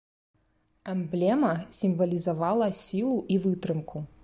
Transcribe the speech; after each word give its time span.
Эмблема 0.93 1.51
сімвалізавала 1.81 2.73
сілу 2.83 3.15
і 3.37 3.41
вытрымку. 3.47 4.07